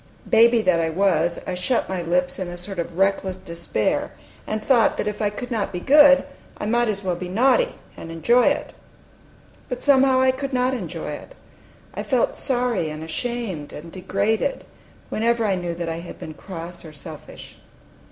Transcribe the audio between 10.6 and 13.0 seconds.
enjoy it. I felt sorry